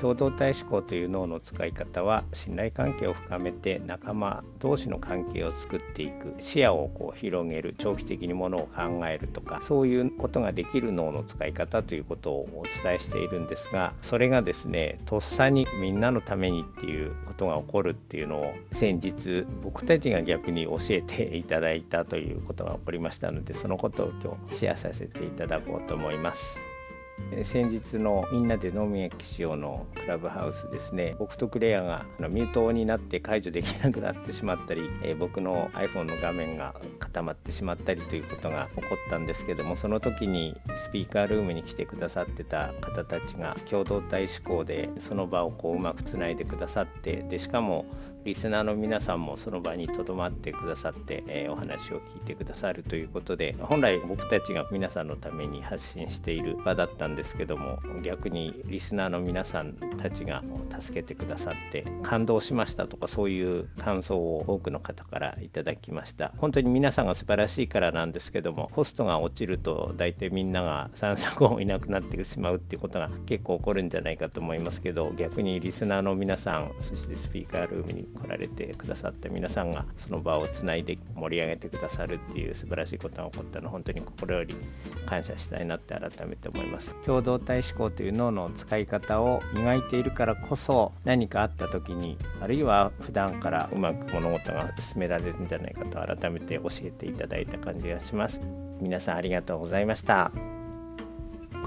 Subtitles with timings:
[0.00, 26.77] 共同体思考という脳の使い方は信頼関係を深めて仲間同士の関係を作っていく視野をこう広げる長期的にものを考えるとかそういうことができる脳の使い方ということをお伝えしているんですがそれがですねとっさにみんなのためにっていうことが起こるっていうのを先日僕たちが逆に教えていただいたということが起こりましたのでそのことを今日シェアさせていただこうと思います。
[27.44, 31.14] 先日のみんなで飲み焼きしようのクラブハウスですね。
[31.18, 47.86] 僕とクレアがミュートになって解除できなくなってしまったり、え僕の iPhone の画面が固まってしまったりということが起こったんですけどもその時にスピーカールームに来てくださってた方たちが共同体思考でその場をこううまくつないでくださってでしかも
[48.24, 60.42] リスナーの皆さんもその場にとどまってくださって、えー、お話を聞いてくださるということで本来僕たちが皆さんのために発信している場だったんですけども逆にリスナーの皆さんたちが
[60.78, 66.32] 助けてくださって感動しましたとかそういう感想を多くの方からいただきました。
[66.36, 84.56] 本当に皆さんが素晴らしいからなんですけどもホストが落ちると大体みんなが散策をいなくなってしまうっていうことが結構起こるんじゃないかと思いますけど逆にリスナーの皆さんそしてスピーカールームに来られてくださって皆さんがその場をつないで盛り上げてくださるっていう素晴らしいことが起こったの本当に心より
[85.06, 86.90] 感謝したいなって改めて思います。
[87.06, 98.40] 共同体思考という脳の使い方を磨いているからこそ何かあった時にあるいは普段からうまく物事が進められるんじゃないかと改めて教えていただいた感じがします。
[98.80, 100.57] 皆さんありがとうございました。